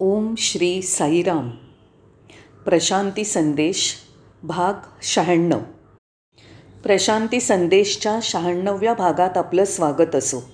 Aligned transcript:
ओम 0.00 0.34
श्री 0.38 0.82
साईराम. 0.82 1.50
प्रशांती 2.64 3.24
संदेश 3.24 3.94
भाग 4.42 4.72
शहाण्णव. 5.02 5.58
प्रशांती 6.82 7.40
संदेशच्या 7.40 8.18
शहाण्णव्या 8.22 8.94
भागात 8.94 9.36
आपलं 9.36 9.64
स्वागत 9.64 10.16
असो. 10.16 10.50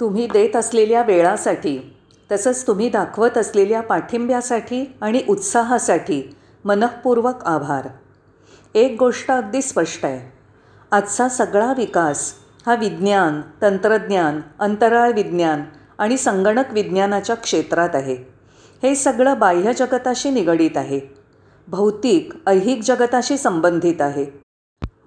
तुम्ही 0.00 0.28
देत 0.32 0.56
असलेल्या 0.56 1.02
वेळासाठी 1.02 1.96
तसंच 2.32 2.66
तुम्ही 2.66 2.88
दाखवत 2.88 3.38
असलेल्या 3.38 3.80
पाठिंब्यासाठी 3.80 4.94
आणि 5.00 5.22
उत्साहासाठी 5.28 6.34
मनःपूर्वक 6.64 7.44
आभार. 7.44 7.88
एक 8.74 8.96
गोष्ट 8.98 9.30
अगदी 9.30 9.62
स्पष्ट 9.62 10.04
आहे. 10.04 10.38
आजचा 10.90 11.28
सगळा 11.28 11.72
विकास 11.72 12.32
हा 12.66 12.74
विज्ञान 12.74 13.40
तंत्रज्ञान 13.62 14.40
अंतराळ 14.58 15.12
विज्ञान 15.12 15.62
आणि 15.98 16.16
संगणक 16.16 16.72
विज्ञानाच्या 16.72 17.36
क्षेत्रात 17.36 17.90
आहे. 17.94 18.37
हे 18.82 18.94
सगळं 18.94 19.38
बाह्य 19.38 19.72
जगताशी 19.72 20.30
निगडीत 20.30 20.76
आहे. 20.76 21.00
भौतिक 21.68 22.32
ऐहिक 22.46 22.82
जगताशी 22.82 23.38
संबंधित 23.38 24.00
आहे. 24.00 24.26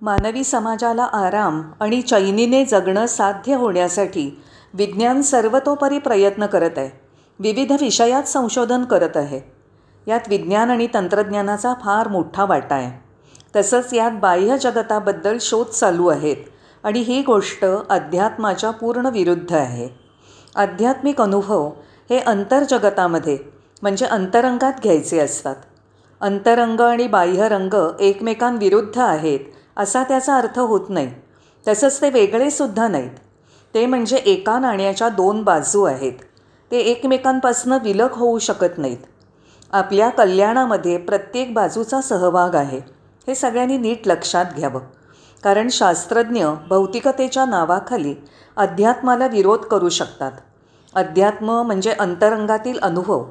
मानवी 0.02 0.44
समाजाला 0.44 1.03
आराम 1.03 1.61
आणि 1.80 2.02
चैनीने 2.02 2.66
जगणं 2.66 3.05
साध्य 3.05 3.55
होण्यासाठी 3.55 4.41
विज्ञान 4.73 5.21
सर्वतोपरी 5.21 5.99
प्रयत्न 5.99 6.45
करत 6.45 6.77
आहे. 6.77 6.89
विविध 7.39 7.71
विषयात 7.71 8.23
संशोधन 8.23 8.84
करत 8.84 9.17
आहे. 9.17 9.41
यात 10.08 10.19
विज्ञान 10.27 10.69
आणि 10.69 10.88
तंत्रज्ञानाचा 10.94 11.73
फार 11.73 12.08
मोठा 12.08 12.45
वाटा 12.45 12.75
आहे. 12.75 13.03
तसंच 13.55 13.94
यात 13.94 14.11
बाह्य 14.11 14.58
जगताबद्दल 14.58 15.38
शोध 15.41 15.67
चालू 15.67 16.08
आहेत 16.08 16.38
आणि 16.83 16.99
ही 16.99 17.22
गोष्ट 17.22 17.66
अध्यात्माच्या 17.89 18.72
पूर्ण 18.72 19.05
विरुद्ध 19.05 19.53
आहे. 19.53 19.89
आध्यात्मिक 20.55 21.22
अनुभव 21.22 21.72
हे 22.09 22.19
अंतर्जगतामध्ये 22.19 23.60
म्हणजे 23.81 24.05
अंतरंगात 24.05 24.73
घ्यायचे 24.84 25.20
असतात. 25.20 25.55
अंतरंग 26.22 26.80
आणि 26.80 27.08
बाह्यरंग 27.08 27.92
एकमेकांविरुद्ध 28.00 29.00
आहेत 29.00 29.39
असा 29.78 30.03
त्याचा 30.03 30.36
अर्थ 30.38 30.59
होत 30.59 30.89
नाही. 30.89 31.14
तसंच 31.67 32.02
ते 32.02 32.09
वेगळेसुद्धा 32.09 32.88
नाहीत. 32.88 33.11
ते 33.73 33.86
म्हणजे 33.86 34.17
एका 34.17 34.59
नाण्याच्या 34.59 35.09
दोन 35.09 35.44
बाजू 35.44 35.83
आहेत. 35.83 36.14
ते 36.72 36.78
एकमेकांपासून 36.78 37.72
विलग 37.72 38.11
होऊ 38.11 38.39
शकत 38.39 38.78
नाहीत. 38.78 38.97
आपल्या 39.72 40.09
कल्याणामध्ये 40.09 40.98
प्रत्येक 40.98 41.53
बाजूचा 41.53 42.02
सहभाग 42.02 42.55
आहे. 42.55 42.77
हे 43.27 43.36
सगळ्यांनी 43.36 43.77
नीट 43.77 44.08
लक्षात 44.08 44.45
घ्यावं. 44.55 44.81
कारण 45.44 45.67
शास्त्रज्ञ 45.72 46.45
भौतिकतेच्या 46.70 47.45
नावाखाली 47.45 48.16
अध्यात्माला 48.58 49.27
विरोध 49.27 49.59
करू 49.59 49.89
शकतात. 49.89 50.31
अध्यात्म 50.95 51.61
म्हणजे 51.61 51.92
अंतरंगातील 51.92 52.80
अनुभव. 52.80 53.25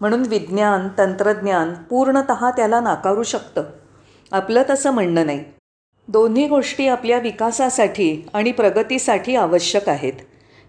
म्हणून 0.00 0.22
विज्ञान 0.22 0.88
तंत्रज्ञान 0.98 1.74
पूर्णत 1.74 2.32
त्याला 2.32 2.80
नाकारू 2.80 3.22
शकतं. 3.22 3.62
आपलं 4.32 4.62
तसं 4.70 4.90
म्हणणं 4.90 5.26
नाही. 5.26 5.44
दोन्ही 6.08 6.46
गोष्टी 6.48 6.88
आपल्या 6.88 7.18
विकासासाठी 7.18 8.26
आणि 8.34 8.52
प्रगतीसाठी 8.52 9.36
आवश्यक 9.36 9.88
आहेत. 9.88 10.12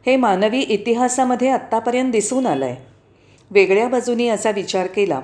हे 0.05 0.15
मानवी 0.15 0.59
इतिहासामध्ये 0.59 1.49
आत्तापर्यंत 1.49 2.11
दिसून 2.11 2.45
आलं 2.45 2.65
आहे 2.65 2.75
वेगळ्या 3.51 3.87
बाजूनी 3.87 4.29
असा 4.29 4.51
विचार 4.51 4.87
केला 4.87 5.21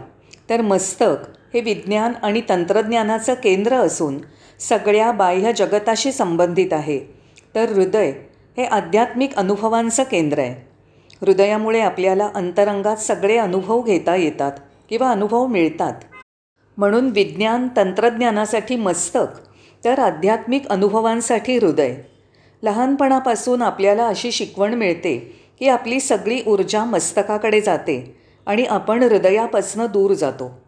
तर 0.50 0.62
मस्तक 0.62 1.16
हे 1.54 1.62
विज्ञान 1.62 2.14
आणि 2.24 2.42
तंत्रज्ञानाचं 2.50 3.34
केंद्र 3.34 3.76
असून 3.76 4.18
सगळ्या 4.60 5.12
बाह्य 5.12 5.54
जगताशी 5.54 6.12
संबंधित 6.12 6.74
आहे. 6.74 7.00
तर 7.56 7.72
हृदय 7.72 8.12
हे 8.58 8.64
आध्यात्मिक 8.64 9.36
अनुभवांचं 9.36 10.04
केंद्र 10.04 10.40
आहे. 10.40 10.71
हृदयामुळे 11.22 11.80
आपल्याला 11.80 12.30
अंतरंगात 12.36 12.98
सगळे 12.98 13.38
अनुभव 13.38 13.82
घेता 13.82 14.16
येतात 14.16 14.52
किंवा 14.90 15.12
अनुभव 15.12 15.48
मिळतात. 15.48 15.94
म्हणून 16.78 17.10
विज्ञान 17.10 17.68
तंत्रज्ञानासाठी 17.78 18.76
मस्तक 18.76 19.26
तर 19.86 20.00
आध्यात्मिक 20.00 20.68
अनुभवांसाठी 20.68 21.58
हृदय. 21.58 21.96
लहानपणापासून 22.64 23.62
आपल्याला 23.62 24.08
अशी 24.08 24.32
शिकवण 24.32 24.74
मिळते 24.74 25.40
की 25.60 25.68
आपली 25.68 26.00
सगळी 26.00 26.42
ऊर्जा 26.48 26.84
मस्तकाकडे 26.84 27.62
जाते 27.62 28.18
आणि 28.46 28.64
आपण 28.64 29.04
हृदयापासनं 29.04 29.86
दूर 29.86 30.14
जातो. 30.14 30.60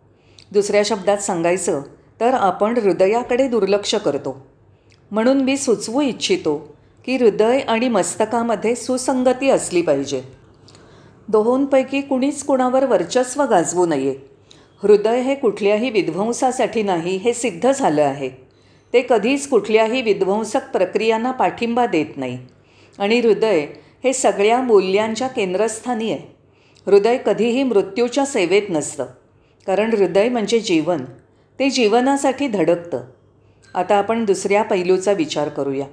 दुसऱ्या 0.51 0.81
शब्दात 0.85 1.17
सांगायचं 1.17 1.81
तर 2.19 2.33
आपण 2.33 2.77
हृदयाकडे 2.77 3.47
दुर्लक्ष 3.47 3.95
करतो. 3.95 4.47
म्हणून 5.11 5.37
मी 5.37 5.57
सुचवू 5.57 6.01
इच्छितो 6.01 6.75
की 7.05 7.15
हृदय 7.15 7.59
आणि 7.59 7.89
मस्तकामध्ये 7.89 8.75
सुसंगती 8.75 9.49
असली 9.49 9.81
पाहिजे. 9.81 10.42
दोहोंपैकी 11.27 12.01
कुणीच 12.01 12.43
कुणावर 12.43 12.85
वर्चस्व 12.85 13.43
गाजवू 13.43 13.85
नये. 13.85 14.15
हृदय 14.83 15.21
हे 15.21 15.35
कुठल्याही 15.35 15.89
विध्वंसासाठी 15.89 16.83
नाही 16.83 17.17
हे 17.17 17.33
सिद्ध 17.33 17.71
झालं 17.71 18.01
आहे. 18.01 18.29
ते 18.93 19.05
कधीच 19.09 19.47
कुठल्याही 19.47 20.01
विध्वंसक 20.01 20.71
प्रक्रियांना 20.73 21.31
पाठिंबा 21.31 21.85
देत 21.85 22.05
नाही. 22.15 22.37
आणि 22.99 23.19
हृदय 23.19 23.65
हे 24.03 24.13
सगळ्या 24.13 24.61
मूल्यांच्या 24.61 25.27
केंद्रस्थानी 25.27 26.11
आहे. 26.11 26.35
हृदय 26.85 27.17
कधीही 27.25 27.63
मृत्यूच्या 27.63 28.25
सेवेत 28.25 28.61
नसतं. 28.69 29.05
कारण 29.67 29.93
हृदय 29.93 30.29
म्हणजे 30.29 30.59
जीवन. 30.59 31.05
ते 31.59 31.69
जीवनासाठी 31.69 32.47
धडकतं. 32.47 33.03
आता 33.73 33.95
आपण 33.95 34.25
दुसऱ्या 34.25 34.63
पैलूचा 34.63 35.11
विचार 35.11 35.49
करूया. 35.49 35.85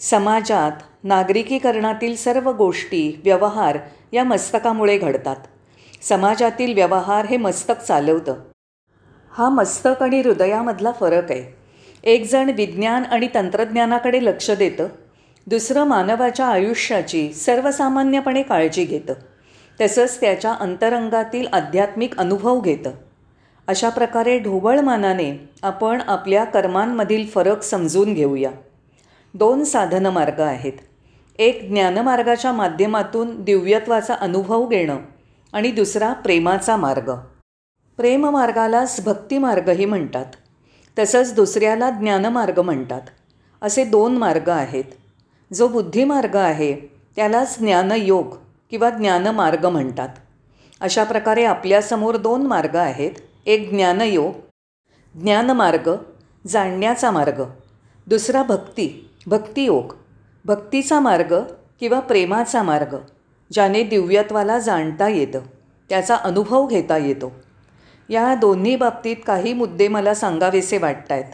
समाजात 0.00 0.72
नागरिकीकरणातील 1.04 2.16
सर्व 2.16 2.52
गोष्टी 2.52 3.20
व्यवहार 3.24 3.78
या 4.12 4.24
मस्तकामुळे 4.24 4.98
घडतात. 4.98 5.36
समाजातील 6.02 6.74
व्यवहार 6.74 7.26
हे 7.26 7.36
मस्तक 7.36 7.74
चालवतं. 7.88 8.34
हा 9.30 9.48
मस्तक 9.48 10.02
आणि 10.02 10.20
हृदयामधला 10.20 10.92
फरक 10.92 11.32
आहे. 11.32 11.56
एकजण 12.04 12.50
विज्ञान 12.50 13.02
आणि 13.04 13.28
तंत्रज्ञानाकडे 13.34 14.24
लक्ष 14.24 14.50
देतं. 14.50 14.88
दुसरं 15.46 15.84
मानवाच्या 15.84 16.46
आयुष्याची 16.46 17.32
सर्वसामान्यपणे 17.32 18.42
काळजी 18.42 18.84
घेतं. 18.84 19.12
तसंच 19.80 20.20
त्याच्या 20.20 20.52
अंतरंगातील 20.52 21.46
आध्यात्मिक 21.52 22.18
अनुभव 22.18 22.60
घेतं. 22.60 22.90
अशा 23.66 23.88
प्रकारे 23.88 24.38
ढोबळमानाने 24.38 25.48
आपण 25.62 26.00
आपल्या 26.06 26.44
कर्मांमधील 26.44 27.26
फरक 27.26 27.62
समजून 27.62 28.14
घेऊया. 28.14 28.50
दोन 29.34 29.64
साधनमार्ग 29.64 30.40
आहेत. 30.40 30.72
एक 31.38 31.68
ज्ञानमार्गाच्या 31.70 32.52
माध्यमातून 32.52 33.42
दिव्यत्वाचा 33.42 34.14
अनुभव 34.14 34.66
घेणं 34.66 34.96
आणि 35.52 35.70
दुसरा 35.70 36.12
प्रेमाचा 36.12 36.76
मार्ग. 36.76 37.14
प्रेममार्गालाच 37.96 39.04
भक्तिमार्गही 39.04 39.84
म्हणतात. 39.84 40.26
तसंच 40.98 41.34
दुसऱ्याला 41.34 41.90
ज्ञानमार्ग 41.90 42.58
म्हणतात. 42.58 43.00
असे 43.62 43.84
दोन 43.84 44.16
मार्ग 44.16 44.48
आहेत. 44.48 44.84
जो 45.52 45.68
बुद्धिमार्ग 45.68 46.36
आहे 46.36 46.74
त्यालाच 47.16 47.58
ज्ञानयोग 47.58 48.36
किंवा 48.70 48.90
ज्ञानमार्ग 48.90 49.66
म्हणतात. 49.66 50.08
अशा 50.80 51.04
प्रकारे 51.04 51.44
आपल्यासमोर 51.44 52.16
दोन 52.16 52.42
मार्ग 52.42 52.76
आहेत. 52.76 53.10
एक 53.46 53.70
ज्ञानयोग 53.70 54.32
ज्ञानमार्ग 55.20 55.96
जाणण्याचा 56.46 57.10
मार्ग. 57.10 57.42
दुसरा 58.06 58.42
भक्ती 58.42 59.10
भक्तियोग. 59.26 59.92
भक्तीचा 60.46 61.00
मार्ग 61.00 61.34
किंवा 61.80 62.00
प्रेमाचा 62.00 62.62
मार्ग 62.62 62.96
ज्याने 63.50 63.82
दिव्यत्वाला 63.82 64.58
जाणता 64.58 65.08
येतं 65.08 65.40
त्याचा 65.90 66.14
अनुभव 66.14 66.66
घेता 66.66 66.96
येतो. 66.96 67.32
या 68.08 68.34
दोन्ही 68.34 68.76
बाबतीत 68.76 69.16
काही 69.26 69.52
मुद्दे 69.52 69.88
मला 69.88 70.14
सांगावेसे 70.14 70.78
वाटत 70.78 71.12
आहेत 71.12 71.32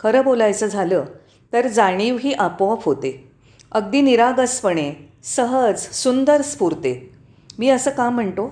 खरं 0.00 0.24
बोलायचं 0.24 0.66
झालं 0.66 1.04
तर 1.52 1.68
जाणीव 1.68 2.16
ही 2.20 2.32
आपोआप 2.32 2.84
होते. 2.84 3.32
अगदी 3.72 4.00
निरागसपणे 4.00 4.92
सहज 5.24 5.88
सुंदर 5.92 6.42
स्फूर्ते. 6.42 7.10
मी 7.58 7.68
असं 7.68 7.90
का 7.90 8.10
म्हणतो? 8.10 8.50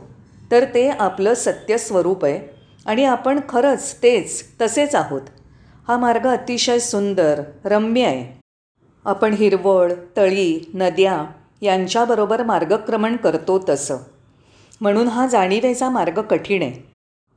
तर 0.51 0.65
ते 0.65 0.89
आपलं 0.89 1.35
सत्य 1.35 1.79
स्वरूप 1.79 2.25
आहे 2.25 2.41
आणि 2.87 3.05
आपण 3.05 3.41
खरंच 3.49 3.95
तेच 4.03 4.43
तसेच 4.61 4.95
आहोत. 4.95 5.23
हा 5.89 5.97
मार्ग 5.99 6.27
अतिशय 6.27 6.79
सुंदर 6.79 7.43
रम्य 7.65 8.07
आहे. 8.07 8.40
आपण 9.05 9.33
हिरवळ 9.33 9.93
तळी 10.17 10.71
नद्या 10.75 11.25
यांच्याबरोबर 11.63 12.43
मार्गक्रमण 12.43 13.17
करतो 13.17 13.65
तसं. 13.69 13.97
म्हणून 14.81 15.09
हा 15.09 15.27
जाणीवेचा 15.27 15.91
मार्ग 15.91 16.23
कठीण 16.23 16.63
आहे. 16.63 16.93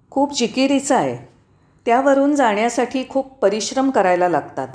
खूप 0.10 0.38
जिकिरीचा 0.38 0.95
आहे. 0.95 1.30
त्यावरून 1.86 2.36
जाण्यासाठी 2.36 3.04
खूप 3.10 3.39
परिश्रम 3.39 3.89
करायला 3.89 4.30
लागतात. 4.30 4.68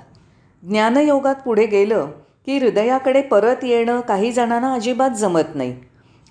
ज्ञानयोगात 0.63 1.35
पुढे 1.35 1.67
गेलं 1.67 2.07
की 2.47 2.59
हृदयाकडे 2.59 3.23
परत 3.23 3.57
येणं 3.63 4.01
काही 4.01 4.33
जणांना 4.33 4.73
अजिबात 4.73 5.11
जमत 5.11 5.55
नाही. 5.55 5.77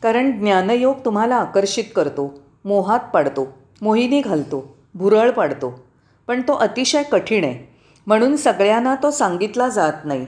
कारण 0.03 0.39
ज्ञानयोग 0.39 0.95
तुम्हाला 1.05 1.35
आकर्षित 1.35 1.83
करतो 1.95 2.39
मोहात 2.65 2.99
पाडतो 3.13 3.57
मोहिनी 3.81 4.21
घालतो 4.21 4.75
भुरळ 4.95 5.31
पाडतो. 5.31 5.85
पण 6.27 6.41
तो 6.41 6.53
अतिशय 6.53 7.03
कठीण 7.03 7.43
आहे. 7.43 7.73
म्हणून 8.07 8.35
सगळ्यांना 8.35 8.95
तो 9.03 9.11
सांगितला 9.11 9.69
जात 9.69 9.93
नाही. 10.03 10.25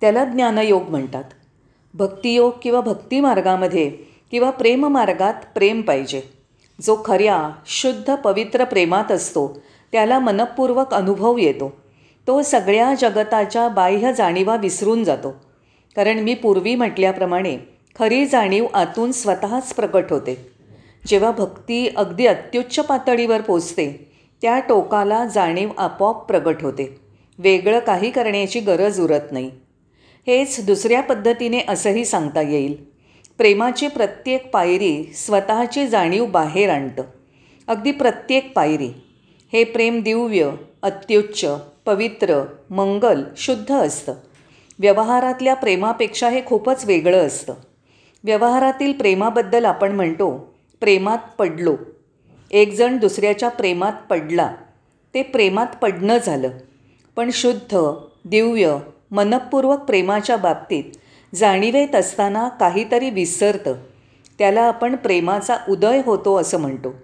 त्याला 0.00 0.24
ज्ञानयोग 0.24 0.82
म्हणतात. 0.88 1.24
भक्तियोग 1.94 2.52
किंवा 2.62 2.80
भक्तिमार्गामध्ये 2.80 3.90
किंवा 4.30 4.50
प्रेममार्गात 4.50 5.34
प्रेम 5.54 5.80
पाहिजे. 5.80 6.22
जो 6.82 7.02
खऱ्या 7.04 7.50
शुद्ध 7.66 8.14
पवित्र 8.14 8.64
प्रेमात 8.64 9.12
असतो 9.12 9.62
त्याला 9.92 10.18
मनपूर्वक 10.18 10.94
अनुभव 10.94 11.38
येतो. 11.38 11.76
तो 12.26 12.42
सगळ्या 12.42 12.94
जगताच्या 13.00 13.68
बाह्य 13.68 14.12
जाणीवा 14.12 14.56
विसरून 14.56 15.04
जातो. 15.04 15.34
कारण 15.96 16.18
मी 16.18 16.34
पूर्वी 16.34 16.74
म्हटल्याप्रमाणे 16.74 17.58
खरी 17.98 18.26
जाणीव 18.26 18.66
आतून 18.74 19.12
स्वतःच 19.12 19.74
प्रकट 19.74 20.04
होते. 20.10 20.50
जेव्हा 21.06 21.30
भक्ती 21.30 21.88
अगदी 21.96 22.26
अत्युच्च 22.26 22.80
पातळीवर 22.80 23.40
पोचते 23.40 24.12
त्या 24.42 24.58
टोकाला 24.58 25.24
जाणीव 25.24 25.68
आपोआप 25.78 26.24
प्रगट 26.24 26.62
होते. 26.62 27.00
वेगळं 27.38 27.78
काही 27.78 28.10
करण्याची 28.10 28.60
गरज 28.60 29.00
उरत 29.00 29.32
नाही. 29.32 29.50
हेच 30.28 30.66
दुसऱ्या 30.66 31.00
पद्धतीने 31.00 31.60
असंही 31.68 32.04
सांगता 32.04 32.42
येईल. 32.42 32.84
प्रेमाची 33.38 33.88
प्रत्येक 33.88 34.50
पायरी 34.50 35.04
स्वतःची 35.04 35.86
जाणीव 35.86 36.26
बाहेर 36.26 36.70
आणतं. 36.70 37.02
अगदी 37.68 37.92
प्रत्येक 37.92 38.52
पायरी. 38.52 38.88
हे 39.52 39.64
प्रेम 39.64 40.02
दिव्य 40.02 40.50
अत्युच्च 40.82 41.44
पवित्र 41.86 42.44
मंगल 42.70 43.22
शुद्ध 43.36 43.72
असतं. 43.72 44.14
व्यवहारातल्या 44.78 45.54
प्रेमापेक्षा 45.54 46.28
हे 46.28 46.42
खूपच 46.46 46.84
वेगळं 46.84 47.26
असतं. 47.26 47.54
व्यवहारातील 48.24 48.92
प्रेमाबद्दल 48.92 49.64
आपण 49.64 49.92
म्हणतो 49.92 50.54
प्रेमात 50.80 51.18
पडलो. 51.38 51.76
एकजण 52.50 52.96
दुसऱ्याच्या 52.96 53.48
प्रेमात 53.48 53.92
पडला. 54.10 54.54
ते 55.14 55.22
प्रेमात 55.22 55.76
पडणं 55.82 56.18
झालं. 56.18 56.48
पण 57.16 57.30
शुद्ध 57.32 57.78
दिव्य 58.24 58.76
मनपूर्वक 59.10 59.78
प्रेमाच्या 59.78 60.36
बाबतीत 60.36 60.84
जाणीवेत 61.34 61.94
असताना 61.94 62.48
काहीतरी 62.48 63.10
विसरतं. 63.10 63.74
त्याला 64.38 64.62
आपण 64.62 64.96
प्रेमाचा 64.96 65.56
उदय 65.68 66.00
होतो 66.06 66.36
असं 66.36 66.60
म्हणतो. 66.60 66.94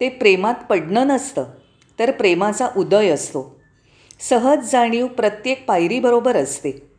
ते 0.00 0.08
प्रेमात 0.08 0.54
पडणं 0.68 1.06
नसतं 1.06 1.44
तर 1.98 2.10
प्रेमाचा 2.10 2.68
उदय 2.76 3.08
असतो. 3.08 3.60
सहज 4.20 4.72
जाणीव 4.72 5.06
प्रत्येक 5.06 5.66
पायरीबरोबर 5.66 6.36
असते. 6.36 6.90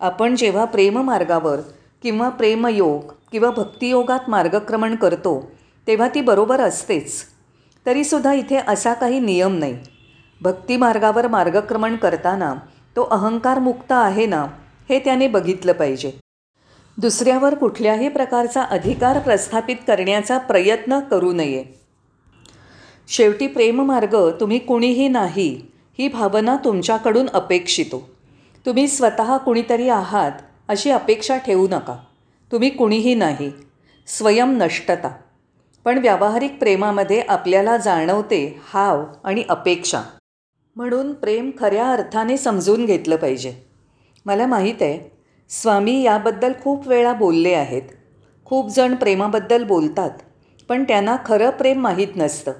आपण 0.00 0.36
जेव्हा 0.36 0.64
प्रेममार्गावर 0.64 1.56
किंवा 2.02 2.28
प्रेमयोग 2.28 3.12
किंवा 3.32 3.50
भक्तियोगात 3.50 4.30
मार्गक्रमण 4.30 4.96
करतो 4.96 5.50
तेव्हा 5.86 6.08
ती 6.08 6.20
बरोबर 6.20 6.60
असतेच. 6.60 7.22
तरीसुद्धा 7.86 8.32
इथे 8.32 8.60
असा 8.68 8.94
काही 8.94 9.20
नियम 9.20 9.58
नाही. 9.58 9.78
भक्तिमार्गावर 10.40 11.28
मार्गक्रमण 11.28 11.96
करताना 11.96 12.54
तो 12.98 13.02
अहंकारमुक्त 13.02 13.92
आहे 13.92 14.26
ना 14.26 14.46
हे 14.88 14.98
त्याने 14.98 15.28
बघितलं 15.28 15.72
पाहिजे. 15.72 16.10
दुसऱ्यावर 16.98 17.54
कुठल्याही 17.54 18.08
प्रकारचा 18.08 18.62
अधिकार 18.62 19.18
प्रस्थापित 19.18 19.76
करण्याचा 19.86 20.38
प्रयत्न 20.38 21.00
करू 21.00 21.32
नये. 21.32 21.64
शेवटी 23.08 23.46
प्रेममार्ग 23.46 24.16
तुम्ही 24.40 24.58
कुणीही 24.58 25.08
नाही 25.08 25.60
ही 25.98 26.08
भावना 26.08 26.56
तुमच्याकडून 26.56 27.28
अपेक्षितो. 27.28 28.08
तुम्ही 28.66 28.88
स्वतः 28.88 29.36
कुणीतरी 29.36 29.88
आहात 29.88 30.32
अशी 30.68 30.90
अपेक्षा 30.90 31.36
ठेवू 31.36 31.68
नका. 31.70 31.96
तुम्ही 32.52 32.70
कुणीही 32.70 33.14
नाही 33.14 33.50
स्वयं 34.06 34.58
नष्टता. 34.58 35.08
पण 35.84 35.98
व्यावहारिक 35.98 36.58
प्रेमामध्ये 36.58 37.20
आपल्याला 37.20 37.76
जाणवते 37.76 38.60
हाव 38.64 39.04
आणि 39.24 39.44
अपेक्षा. 39.48 40.00
म्हणून 40.78 41.12
प्रेम 41.12 41.50
खऱ्या 41.60 41.88
अर्थाने 41.90 42.36
समजून 42.36 42.84
घेतलं 42.86 43.16
पाहिजे. 43.16 43.52
मला 44.26 44.46
माहीत 44.46 44.82
आहे 44.82 44.98
स्वामी 45.50 46.02
याबद्दल 46.02 46.52
खूप 46.62 46.88
वेळा 46.88 47.12
बोलले 47.12 47.52
आहेत. 47.52 47.82
खूप 48.44 48.68
जण 48.68 48.94
प्रेमाबद्दल 48.94 49.64
बोलतात 49.64 50.10
पण 50.68 50.84
त्यांना 50.84 51.16
खरं 51.26 51.50
प्रेम 51.50 51.80
माहीत 51.80 52.16
नसतं. 52.16 52.52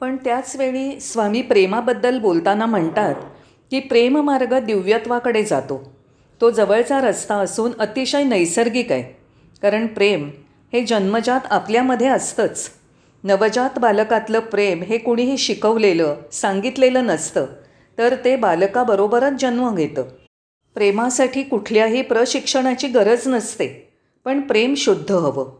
पण 0.00 0.16
त्याचवेळी 0.16 1.00
स्वामी 1.00 1.42
प्रेमाबद्दल 1.42 2.18
बोलताना 2.18 2.66
म्हणतात 2.66 3.14
की 3.70 3.80
प्रेममार्ग 3.80 4.58
दिव्यत्वाकडे 4.58 5.42
जातो. 5.42 5.82
तो 6.40 6.50
जवळचा 6.50 7.00
रस्ता 7.00 7.34
असून 7.34 7.72
अतिशय 7.78 8.24
नैसर्गिक 8.24 8.92
आहे 8.92 9.02
कारण 9.62 9.86
प्रेम 9.86 10.30
हे 10.72 10.84
जन्मजात 10.84 11.40
आपल्यामध्ये 11.50 12.06
असतंच. 12.06 12.70
नवजात 13.24 13.78
बालकातलं 13.78 14.40
प्रेम 14.40 14.82
हे 14.82 14.98
कुणीही 14.98 15.38
शिकवलेलं 15.38 16.16
सांगितलेलं 16.32 17.06
नसतं 17.06 17.46
तर 17.98 18.14
ते 18.24 18.36
बालकाबरोबरच 18.36 19.32
जन्म 19.40 19.74
घेतं. 19.74 20.02
प्रेमासाठी 20.74 21.42
कुठल्याही 21.42 22.02
प्रशिक्षणाची 22.02 22.88
गरज 22.88 23.28
नसते 23.28 23.92
पण 24.24 24.40
प्रेम 24.40 24.74
शुद्ध 24.74 25.12
हवं. 25.12 25.50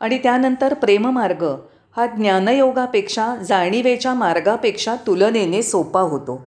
आणि 0.00 0.18
त्यानंतर 0.18 0.74
प्रेममार्ग 0.74 1.56
हा 1.96 2.06
ज्ञानयोगापेक्षा 2.06 3.36
जाणीवेच्या 3.48 4.14
मार्गापेक्षा 4.14 4.96
तुलनेने 5.06 5.62
सोपा 5.62 6.00
होतो. 6.00 6.44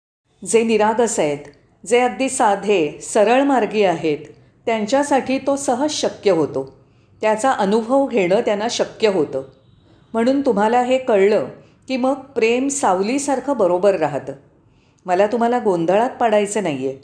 जे 0.42 0.62
निरागस 0.62 1.20
आहेत 1.20 1.38
जे 1.86 2.00
अगदी 2.00 2.28
साधे 2.28 2.98
सरळ 3.02 3.42
मार्गी 3.42 3.82
आहेत 3.82 4.18
त्यांच्यासाठी 4.66 5.38
तो 5.38 5.56
सहज 5.56 5.90
शक्य 5.90 6.30
होतो. 6.30 6.86
त्याचा 7.20 7.50
अनुभव 7.50 8.06
घेणं 8.06 8.40
त्यांना 8.40 8.66
शक्य 8.70 9.08
होतं. 9.08 9.42
म्हणून 10.12 10.40
तुम्हाला 10.40 10.82
हे 10.82 10.98
कळलं 10.98 11.46
की 11.88 11.96
मग 11.96 12.14
प्रेम 12.14 12.68
सावलीसारखं 12.68 13.56
बरोबर 13.56 13.94
राहतं. 13.94 14.32
मला 15.06 15.26
तुम्हाला 15.26 15.58
गोंधळात 15.58 16.10
पाडायचं 16.10 16.62
नाही 16.62 16.86
आहे 16.86 16.98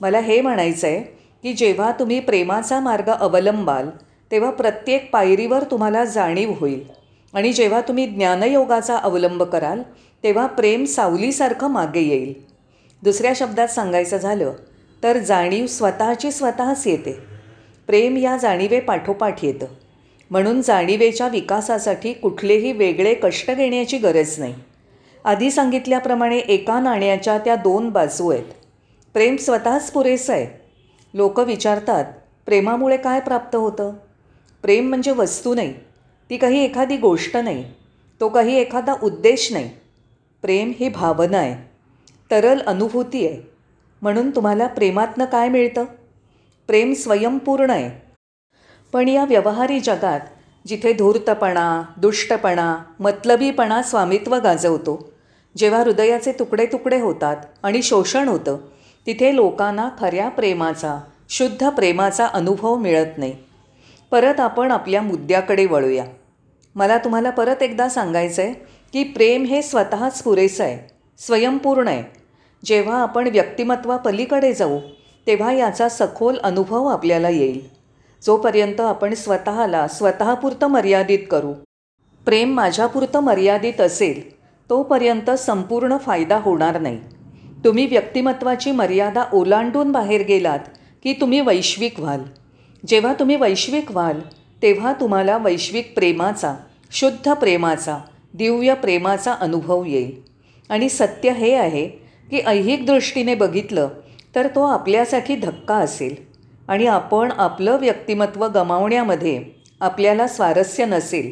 मला 0.00 0.18
हे 0.18 0.40
म्हणायचं 0.40 0.86
आहे 0.86 1.00
की 1.42 1.52
जेव्हा 1.52 1.92
तुम्ही 1.92 2.20
प्रेमाचा 2.20 2.80
मार्ग 2.80 3.10
अवलंबाल 3.10 3.88
तेव्हा 4.30 4.50
प्रत्येक 4.50 5.12
पायरीवर 5.12 5.62
तुम्हाला 5.62 6.04
जाणीव 6.04 6.52
होईल. 6.60 6.84
आणि 7.34 7.52
जेव्हा 7.52 7.80
तुम्ही 7.80 8.06
ज्ञानयोगाचा 8.06 8.96
अवलंब 8.96 9.42
कराल 9.42 9.82
तेव्हा 10.22 10.46
प्रेम 10.46 10.84
सावलीसारखं 10.84 11.68
मागे 11.68 12.00
येईल. 12.00 12.34
दुसऱ्या 13.02 13.32
शब्दात 13.36 13.68
सांगायचं 13.68 14.16
झालं 14.16 14.52
तर 15.02 15.18
जाणीव 15.18 15.66
स्वतःची 15.66 16.32
स्वतःच 16.32 16.86
येते. 16.86 17.18
प्रेम 17.86 18.16
या 18.16 18.36
जाणीवे 18.36 18.80
पाठोपाठ 18.80 19.44
येतं. 19.44 19.66
म्हणून 20.34 20.62
जाणीवेच्या 20.62 21.28
विकासासाठी 21.28 22.12
कुठलेही 22.12 22.72
वेगळे 22.72 23.14
कष्ट 23.14 23.50
घेण्याची 23.50 23.98
गरज 23.98 24.38
नाही. 24.38 24.54
आधी 25.24 25.50
सांगितल्याप्रमाणे 25.50 26.38
एका 26.38 26.80
नाण्याच्या 26.80 27.38
त्या 27.38 27.56
दोन 27.56 27.88
बाजू 27.88 28.30
आहेत. 28.30 28.44
प्रेम 29.12 29.36
स्वतःच 29.36 29.90
पुरेसं 29.90 30.32
आहे. 30.32 30.60
लोक 31.14 31.40
विचारतात 31.40 32.04
प्रेमामुळे 32.46 32.96
काय 32.96 33.20
प्राप्त 33.20 33.56
होतं? 33.56 33.92
प्रेम 34.62 34.88
म्हणजे 34.88 35.10
वस्तू 35.10 35.54
नाही. 35.54 35.74
ती 36.30 36.36
काही 36.36 36.64
एखादी 36.64 36.96
गोष्ट 36.96 37.36
नाही. 37.36 37.64
तो 38.20 38.28
काही 38.28 38.56
एखादा 38.56 38.94
उद्देश 39.02 39.52
नाही. 39.52 39.70
प्रेम 40.42 40.72
ही 40.80 40.88
भावना 40.88 41.38
आहे. 41.38 41.70
तरल 42.30 42.60
अनुभूती 42.60 43.26
आहे. 43.26 43.50
म्हणून 44.02 44.30
तुम्हाला 44.30 44.66
प्रेमातनं 44.66 45.24
काय 45.24 45.48
मिळतं? 45.48 45.84
प्रेम 46.66 46.92
स्वयंपूर्ण 46.92 47.70
आहे. 47.70 48.03
पण 48.94 49.08
या 49.08 49.24
व्यवहारी 49.24 49.80
जगात 49.80 50.20
जिथे 50.66 50.92
धूर्तपणा 50.92 51.82
दुष्टपणा 51.96 52.76
मतलबीपणा 53.00 53.82
स्वामित्व 53.82 54.34
गाजवतो 54.34 55.12
जेव्हा 55.56 55.80
हृदयाचे 55.80 56.32
तुकडे 56.32 56.66
तुकडे 56.66 57.00
होतात 57.00 57.36
आणि 57.62 57.82
शोषण 57.82 58.28
होतं 58.28 58.56
तिथे 59.06 59.34
लोकांना 59.36 59.88
खऱ्या 60.00 60.28
प्रेमाचा 60.28 61.00
शुद्ध 61.28 61.68
प्रेमाचा 61.68 62.26
अनुभव 62.26 62.76
मिळत 62.76 63.18
नाही. 63.18 63.36
परत 64.10 64.40
आपण 64.40 64.70
आपल्या 64.70 65.02
मुद्द्याकडे 65.02 65.66
वळूया. 65.66 66.04
मला 66.74 66.98
तुम्हाला 66.98 67.30
परत 67.30 67.62
एकदा 67.62 67.88
सांगायचं 67.88 68.42
आहे 68.42 68.54
की 68.92 69.04
प्रेम 69.04 69.44
हे 69.44 69.62
स्वतःच 69.62 70.22
पुरेसं 70.22 70.64
आहे 70.64 70.94
स्वयंपूर्ण 71.18 71.88
आहे. 71.88 72.02
जेव्हा 72.64 73.02
आपण 73.02 73.28
व्यक्तिमत्वापलीकडे 73.28 74.52
जाऊ 74.52 74.78
तेव्हा 75.26 75.52
याचा 75.52 75.88
सखोल 75.88 76.38
अनुभव 76.38 76.86
आपल्याला 76.86 77.28
येईल. 77.28 77.83
जोपर्यंत 78.24 78.80
आपण 78.80 79.14
स्वतःला 79.14 79.86
स्वतःपुरतं 79.88 80.66
मर्यादित 80.66 81.18
करू 81.30 81.52
प्रेम 82.26 82.54
माझ्यापुरतं 82.54 83.20
मर्यादित 83.20 83.80
असेल 83.80 84.20
तोपर्यंत 84.70 85.30
संपूर्ण 85.30 85.96
फायदा 85.96 86.38
होणार 86.38 86.80
नाही. 86.80 86.98
तुम्ही 87.64 87.86
व्यक्तिमत्वाची 87.86 88.72
मर्यादा 88.72 89.24
ओलांडून 89.32 89.92
बाहेर 89.92 90.22
गेलात 90.22 90.58
की 91.02 91.12
तुम्ही 91.12 91.40
वैश्विक 91.40 92.00
व्हाल. 92.00 92.20
जेव्हा 92.86 93.12
तुम्ही 93.12 93.36
वैश्विक 93.36 93.90
व्हाल 93.90 94.20
तेव्हा 94.62 94.92
तुम्हाला 94.92 95.36
वैश्विक 95.38 95.94
प्रेमाचा 95.94 96.54
शुद्ध 96.90 97.32
प्रेमाचा 97.32 97.98
दिव्य 98.34 98.74
प्रेमाचा 98.74 99.32
अनुभव 99.32 99.84
येईल. 99.84 100.20
आणि 100.68 100.88
सत्य 100.88 101.32
हे 101.32 101.54
आहे 101.54 101.86
की 102.30 102.40
ऐहिक 102.46 102.86
दृष्टीने 102.86 103.34
बघितलं 103.34 103.88
तर 104.34 104.46
तो 104.46 104.64
आपल्यासाठी 104.64 105.36
धक्का 105.36 105.74
असेल. 105.74 106.33
आणि 106.68 106.86
आपण 106.86 107.32
आपलं 107.32 107.76
व्यक्तिमत्व 107.76 108.46
गमावण्यामध्ये 108.46 109.44
आपल्याला 109.80 110.26
स्वारस्य 110.26 110.84
नसेल. 110.84 111.30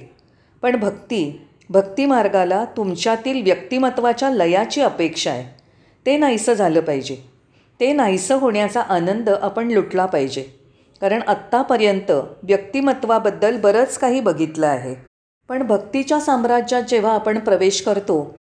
पण 0.62 0.76
भक्ती 0.76 1.48
भक्तिमार्गाला 1.70 2.64
तुमच्यातील 2.64 3.42
व्यक्तिमत्वाच्या 3.42 4.30
लयाची 4.30 4.80
अपेक्षा 4.80 5.30
आहे. 5.30 5.60
ते 6.06 6.16
नाहीसं 6.16 6.52
झालं 6.52 6.80
पाहिजे. 6.80 7.16
ते 7.80 7.92
नाहीसं 7.92 8.34
होण्याचा 8.34 8.80
आनंद 8.80 9.28
आपण 9.28 9.68
लुटला 9.68 10.06
पाहिजे. 10.06 10.42
कारण 11.00 11.22
आत्तापर्यंत 11.26 12.10
व्यक्तिमत्वाबद्दल 12.42 13.60
बरंच 13.60 13.98
काही 13.98 14.20
बघितलं 14.20 14.66
आहे. 14.66 14.94
पण 15.48 15.62
भक्तीच्या 15.62 16.20
साम्राज्यात 16.20 16.82
जेव्हा 16.82 17.14
आपण 17.14 17.38
प्रवेश 17.38 17.82
करतो 17.82 18.34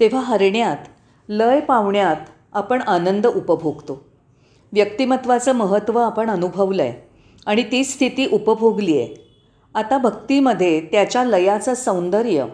तेव्हा 0.00 0.20
हरण्यात 0.20 0.76
लय 1.28 1.60
पावण्यात 1.60 2.16
आपण 2.52 2.82
आनंद 2.82 3.26
उपभोगतो. 3.26 4.09
व्यक्तिमत्वाचं 4.72 5.52
महत्त्व 5.52 5.98
आपण 5.98 6.30
अनुभवलं 6.30 6.82
आहे 6.82 7.08
आणि 7.46 7.62
ती 7.62 7.84
स्थिती 7.84 8.26
उपभोगली 8.26 8.96
आहे. 8.98 9.14
आता 9.74 9.98
भक्तीमध्ये 9.98 10.80
त्याच्या 10.80 11.24
लयाचं 11.24 11.74
सौंदर्य 11.74 12.44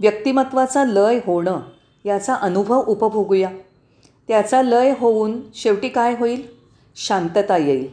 व्यक्तिमत्वाचा 0.00 0.84
लय 0.84 1.18
होणं 1.26 1.60
याचा 2.04 2.34
अनुभव 2.34 2.82
उपभोगूया. 2.86 3.50
त्याचा 4.28 4.62
लय 4.62 4.94
होऊन 4.98 5.40
शेवटी 5.54 5.88
काय 5.88 6.14
होईल? 6.18 6.42
शांतता 6.96 7.56
येईल. 7.56 7.88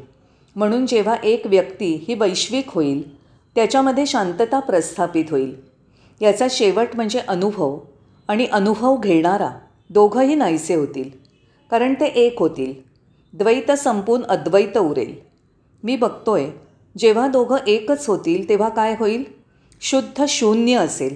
म्हणून 0.56 0.86
जेव्हा 0.86 1.16
एक 1.24 1.48
व्यक्ती 1.48 2.06
ही 2.08 2.14
वैश्विक 2.14 2.70
होईल 2.70 3.18
त्याच्यामध्ये 3.56 4.06
शांतता 4.06 4.60
प्रस्थापित 4.60 5.26
होईल. 5.30 5.56
याचा 6.22 6.48
शेवट 6.50 6.88
म्हणजे 6.96 7.20
अनुभव 7.28 7.80
आणि 8.28 8.46
अनुभव 8.46 8.98
घेणारा 8.98 9.50
दोघंही 9.90 10.36
नाहीसे 10.36 10.76
होतील 10.76 11.10
कारण 11.72 11.94
ते 11.94 12.06
एक 12.06 12.40
होतील. 12.40 12.74
द्वैत 13.38 13.72
संपून 13.72 14.24
अद्वैत 14.24 14.78
उरेल. 14.78 15.16
मी 15.84 15.96
बघतोय 15.96 16.50
जेव्हा 16.98 17.28
दोघं 17.28 17.58
एकच 17.68 18.08
होतील 18.08 18.50
तेव्हा 18.50 18.70
काय 18.70 18.96
होईल? 19.00 19.24
शुद्ध 19.82 20.26
शून्य 20.28 20.76
असेल. 20.78 21.16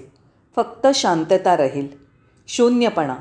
फक्त 0.55 0.87
शांतता 0.93 1.57
राहील. 1.57 1.87
शून्यपणा. 2.47 3.15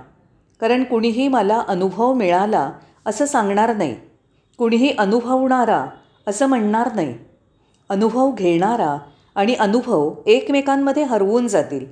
कारण 0.61 0.85
कुणीही 0.85 1.29
मला 1.29 1.63
अनुभव 1.69 2.13
मिळाला 2.13 2.73
असं 3.07 3.27
सांगणार 3.27 3.77
नाही. 3.77 3.97
कुणीही 4.59 4.95
अनुभवणारा 4.99 5.87
असं 6.27 6.47
म्हणणार 6.47 6.95
नाही. 6.95 7.19
अनुभव 7.89 8.31
घेणारा 8.31 8.99
आणि 9.35 9.55
अनुभव 9.55 10.15
एकमेकांमध्ये 10.27 11.03
हरवून 11.03 11.49
जातील. 11.49 11.87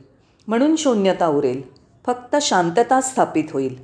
म्हणून 0.48 0.76
शून्यता 0.76 1.26
उरेल. 1.26 1.62
फक्त 2.06 2.36
शांतता 2.42 3.00
स्थापित 3.00 3.44
होईल. 3.52 3.78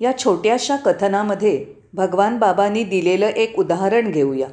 या 0.00 0.18
छोट्याशा 0.18 0.76
कथनामध्ये 0.76 1.77
भगवान 1.98 2.38
बाबांनी 2.38 2.84
दिलेलं 2.84 3.26
एक 3.26 3.58
उदाहरण 3.58 4.10
घेऊया. 4.10 4.48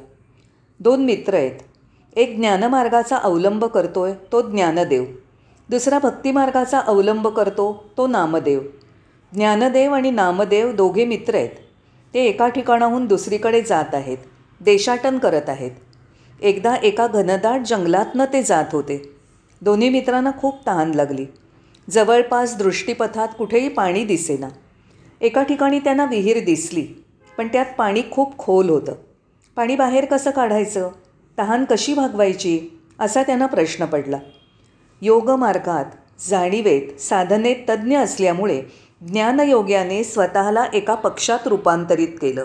दोन 0.80 1.04
मित्र 1.04 1.34
आहेत. 1.34 1.60
एक 2.16 2.36
ज्ञानमार्गाचा 2.36 3.16
अवलंब 3.16 3.64
करतो 3.64 4.02
आहे 4.02 4.14
तो 4.32 4.40
ज्ञानदेव. 4.50 5.04
दुसरा 5.70 5.98
भक्तिमार्गाचा 5.98 6.78
अवलंब 6.78 7.28
करतो 7.28 7.84
तो 7.96 8.06
नामदेव. 8.06 8.60
ज्ञानदेव 9.32 9.94
आणि 9.94 10.10
नामदेव 10.10 10.72
दोघे 10.72 11.04
मित्र 11.04 11.34
आहेत. 11.34 11.48
ते 12.14 12.24
एका 12.24 12.48
ठिकाणाहून 12.48 13.06
दुसरीकडे 13.06 13.62
जात 13.62 13.94
आहेत 13.94 14.18
देशाटन 14.60 15.18
करत 15.18 15.48
आहेत. 15.48 15.70
एकदा 16.42 16.76
एका 16.82 17.06
घनदाट 17.06 17.60
जंगलातनं 17.66 18.24
ते 18.32 18.42
जात 18.42 18.64
होते. 18.72 19.10
दोन्ही 19.62 19.88
मित्रांना 19.88 20.30
खूप 20.38 20.66
तहान 20.66 20.94
लागली. 20.94 21.26
जवळपास 21.90 22.56
दृष्टीपथात 22.56 23.28
कुठेही 23.38 23.68
पाणी 23.68 24.04
दिसेना. 24.04 24.48
एका 25.20 25.42
ठिकाणी 25.42 25.78
त्यांना 25.78 26.04
विहीर 26.04 26.44
दिसली. 26.44 26.86
पण 27.38 27.48
त्यात 27.48 27.66
पाणी 27.78 28.02
खूप 28.10 28.38
खोल 28.38 28.68
होतं. 28.68 28.92
पाणी 29.56 29.76
बाहेर 29.76 30.04
कसं 30.04 30.30
काढायचं? 30.30 30.90
तहान 31.38 31.64
कशी 31.70 31.94
भागवायची? 31.94 32.80
असा 32.98 33.22
त्यांना 33.22 33.46
प्रश्न 33.46 33.84
पडला. 33.84 34.18
योगमार्गात 35.02 35.84
जाणीवेत 36.28 37.00
साधनेत 37.00 37.56
तज्ज्ञ 37.68 37.98
असल्यामुळे 37.98 38.62
ज्ञानयोग्याने 39.08 40.04
स्वतःला 40.04 40.64
एका 40.74 40.94
पक्षात 40.94 41.38
रूपांतरित 41.46 42.08
केलं. 42.08 42.44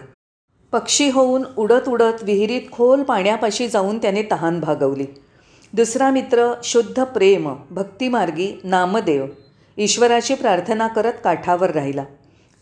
पक्षी 0.71 1.09
होऊन 1.09 1.43
उडत 1.57 1.89
उडत 1.89 2.23
विहिरीत 2.23 2.61
खोल 2.71 3.03
पाण्यापाशी 3.03 3.67
जाऊन 3.67 3.97
त्याने 3.97 4.23
तहान 4.31 4.59
भागवली. 4.59 5.05
दुसरा 5.73 6.09
मित्र 6.09 6.53
शुद्ध 6.63 7.03
प्रेम 7.03 7.55
भक्तिमार्गी 7.69 8.59
नामदेव 8.63 9.25
ईश्वराची 9.77 10.35
प्रार्थना 10.35 10.87
करत 10.87 11.13
काठावर 11.23 11.71
राहिला. 11.71 12.03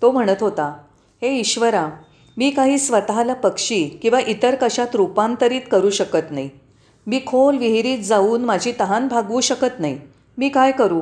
तो 0.01 0.11
म्हणत 0.11 0.35
होता 0.41 0.77
हे 1.21 1.39
ईश्वरा 1.39 1.89
मी 2.39 2.49
काही 2.49 2.77
स्वतःला 2.77 3.33
पक्षी 3.33 3.87
किंवा 3.87 4.19
इतर 4.19 4.55
कशात 4.61 4.87
रूपांतरित 4.93 5.61
करू 5.71 5.89
शकत 5.89 6.31
नाही. 6.31 6.49
मी 7.07 7.21
खोल 7.27 7.57
विहिरीत 7.57 7.99
जाऊन 7.99 8.45
माझी 8.45 8.73
तहान 8.79 9.07
भागवू 9.07 9.41
शकत 9.41 9.79
नाही. 9.79 9.99
मी 10.37 10.49
काय 10.49 10.71
करू? 10.71 11.01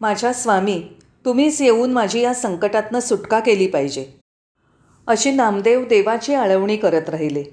माझ्या 0.00 0.32
स्वामी 0.32 0.82
तुम्हीच 1.24 1.62
येऊन 1.62 1.90
माझी 1.90 2.20
या 2.20 2.34
संकटातनं 2.34 3.00
सुटका 3.00 3.40
केली 3.40 3.66
पाहिजे. 3.66 4.06
अशी 5.06 5.30
नामदेव 5.30 5.84
देवाची 5.84 6.34
आळवणी 6.34 6.76
करत 6.76 7.08
राहिले. 7.08 7.44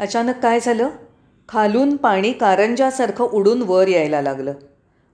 अचानक 0.00 0.38
काय 0.38 0.60
झालं? 0.60 0.88
खालून 1.48 1.96
पाणी 1.96 2.32
कारंजासारखं 2.32 3.24
उडून 3.24 3.62
वर 3.62 3.88
यायला 3.88 4.22
लागलं. 4.22 4.52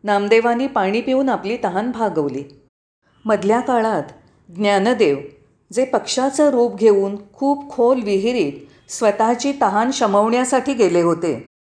नामदेवानी 0.05 0.67
पाणी 0.67 1.01
पिऊन 1.01 1.29
आपली 1.29 1.57
तहान 1.65 1.91
भागवली. 1.91 2.45
मधल्या 3.25 3.61
काळात 3.61 4.03
ज्ञानदेव 4.49 5.17
जे 5.71 5.85
पक्षाचं 5.85 6.51
रूप 6.51 6.77
घेऊन 6.77 7.17
खूप 7.33 7.71
खोल 7.71 8.03
विहिरीत 8.03 8.91
स्वतःची 8.91 9.53
तहान 9.61 9.91
शमवण्यासाठी 9.91 10.75
गेले 10.75 11.01
होते. 11.01 11.35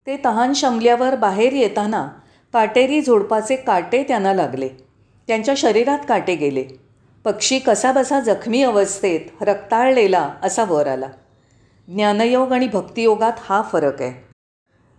ते 0.08 0.18
तहान 0.26 0.54
शमल्यावर 0.54 1.16
बाहेर 1.16 1.54
येताना 1.54 2.08
काटेरी 2.54 3.02
झोडपाचे 3.02 3.56
काटे 3.56 4.04
त्यांना 4.04 4.34
लागले. 4.34 4.70
त्यांच्या 5.28 5.54
शरीरात 5.58 6.00
काटे 6.10 6.36
गेले. 6.36 6.64
पक्षी 7.26 7.60
कसाबसा 7.60 8.20
जखमी 8.20 8.64
अवस्थेत 8.64 9.44
रक्ताळलेला 9.44 10.30
असा 10.44 10.64
वर 10.64 10.88
आला. 10.88 11.08
ज्ञानयोग 11.88 12.52
आणि 12.52 12.68
भक्तियोगात 12.68 13.34
हा 13.40 13.62
फरक 13.62 14.02
आहे. 14.02 14.12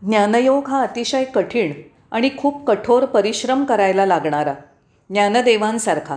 ज्ञानयोग 0.02 0.68
हा 0.68 0.82
अतिशय 0.82 1.24
कठीण 1.24 1.72
आणि 2.10 2.30
खूप 2.38 2.66
कठोर 2.66 3.04
परिश्रम 3.04 3.64
करायला 3.64 4.06
लागणारा 4.06 4.54
ज्ञानदेवांसारखा 5.10 6.16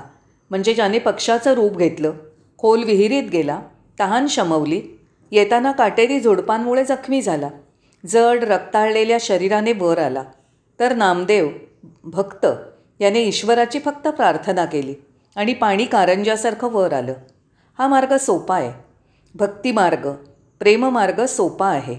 म्हणजे 0.50 0.74
ज्याने 0.74 1.00
पक्षाचं 1.00 1.53
रूप 1.53 1.77
घेतलं 1.77 2.13
खोल 2.57 2.83
विहिरीत 2.83 3.24
गेला 3.24 3.59
तहान 4.00 4.27
शमवली. 4.27 4.81
येताना 5.31 5.71
काटेरी 5.71 6.19
झोडपांमुळे 6.19 6.85
जखमी 6.85 7.21
झाला. 7.21 7.50
जड 8.03 8.43
रक्ताळलेल्या 8.43 9.17
शरीराने 9.21 9.74
वर 9.74 9.97
आला. 9.97 10.24
तर 10.79 10.95
नामदेव 10.95 11.50
भक्त 12.03 12.45
याने 13.00 13.19
ईश्वराची 13.19 13.79
फक्त 13.79 14.07
प्रार्थना 14.07 14.65
केली 14.65 14.93
आणि 15.35 15.53
पाणी 15.53 15.85
कारंजासारखं 15.85 16.71
वर 16.71 16.93
आलं. 16.93 17.13
हा 17.77 17.88
मार्ग 17.88 18.17
सोपा 18.17 18.57
आहे. 18.57 18.71
भक्तिमार्ग 19.35 20.12
प्रेममार्ग 20.59 21.25
सोपा 21.25 21.67
आहे. 21.67 21.95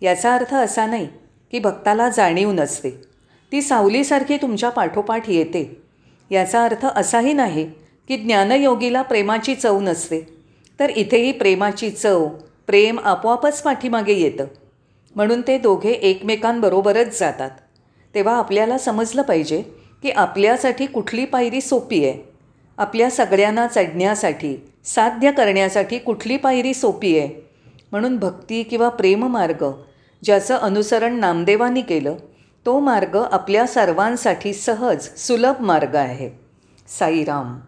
याचा 0.00 0.34
अर्थ 0.34 0.54
असा 0.54 0.86
नाही 0.86 1.08
की 1.52 1.58
भक्ताला 1.58 2.08
जाणीव 2.08 2.52
नसते. 2.52 2.90
ती 3.52 3.62
सावलीसारखी 3.62 4.36
तुमच्या 4.36 4.70
पाठोपाठ 4.70 5.30
येते. 5.30 5.82
याचा 6.30 6.64
अर्थ 6.64 6.86
असाही 6.86 7.32
नाही 7.32 7.70
की 8.10 8.16
ज्ञानयोगीला 8.16 9.02
प्रेमाची 9.02 9.54
चव 9.54 9.80
नसते. 9.80 10.36
तर 10.80 10.90
इथेही 10.90 11.32
प्रेमाची 11.32 11.90
चव 11.90 12.28
प्रेम 12.66 12.98
आपोआपच 12.98 13.62
पाठीमागे 13.62 14.12
येतं. 14.12 14.44
म्हणून 15.16 15.40
ते 15.40 15.58
दोघे 15.58 15.90
एकमेकांबरोबरच 15.90 17.20
जातात. 17.20 17.50
तेव्हा 18.14 18.36
आपल्याला 18.36 18.78
समजलं 18.78 19.22
पाहिजे 19.22 19.62
की 20.02 20.10
आपल्यासाठी 20.10 20.86
कुठली 20.86 21.24
पायरी 21.24 21.60
सोपी 21.60 22.04
आहे. 22.04 22.32
आपल्या 22.78 23.10
सगळ्यांना 23.10 23.66
चढण्यासाठी 23.66 24.56
साध्य 24.84 25.30
करण्यासाठी 25.30 25.98
कुठली 25.98 26.36
पायरी 26.36 26.74
सोपी 26.74 27.18
आहे. 27.18 27.48
म्हणून 27.92 28.16
भक्ती 28.16 28.62
किंवा 28.62 28.88
प्रेममार्ग 28.88 29.72
ज्याचं 30.24 30.56
अनुसरण 30.56 31.14
नामदेवानी 31.14 31.82
केलं 31.82 32.16
तो 32.66 32.80
मार्ग 32.80 33.24
आपल्या 33.32 33.66
सर्वांसाठी 33.66 34.52
सहज 34.52 35.08
सुलभ 35.16 35.54
मार्ग 35.60 35.94
आहे. 35.94 36.30
साईराम. 36.88 37.58